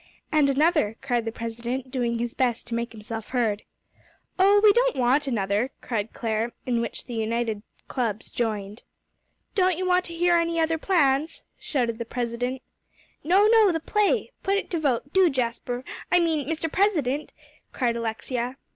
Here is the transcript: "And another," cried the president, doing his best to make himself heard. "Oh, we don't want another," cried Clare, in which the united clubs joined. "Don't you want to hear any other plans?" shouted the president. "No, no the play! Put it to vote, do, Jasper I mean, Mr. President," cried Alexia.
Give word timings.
"And 0.31 0.49
another," 0.49 0.95
cried 0.99 1.25
the 1.25 1.31
president, 1.31 1.91
doing 1.91 2.17
his 2.17 2.33
best 2.33 2.65
to 2.65 2.73
make 2.73 2.91
himself 2.91 3.29
heard. 3.29 3.61
"Oh, 4.39 4.59
we 4.63 4.73
don't 4.73 4.95
want 4.95 5.27
another," 5.27 5.69
cried 5.79 6.11
Clare, 6.11 6.53
in 6.65 6.81
which 6.81 7.05
the 7.05 7.13
united 7.13 7.61
clubs 7.87 8.31
joined. 8.31 8.81
"Don't 9.53 9.77
you 9.77 9.85
want 9.85 10.05
to 10.05 10.15
hear 10.15 10.37
any 10.37 10.59
other 10.59 10.79
plans?" 10.79 11.43
shouted 11.59 11.99
the 11.99 12.05
president. 12.05 12.63
"No, 13.23 13.45
no 13.45 13.71
the 13.71 13.79
play! 13.79 14.31
Put 14.41 14.57
it 14.57 14.71
to 14.71 14.79
vote, 14.79 15.13
do, 15.13 15.29
Jasper 15.29 15.83
I 16.11 16.19
mean, 16.19 16.49
Mr. 16.49 16.71
President," 16.71 17.31
cried 17.71 17.95
Alexia. 17.95 18.57